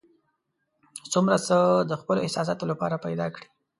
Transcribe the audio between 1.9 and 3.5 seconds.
خپلو احساساتو لپاره پیدا کړي.